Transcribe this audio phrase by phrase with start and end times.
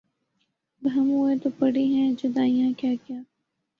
[0.81, 3.17] بہم ہوئے تو پڑی ہیں جدائیاں کیا کیا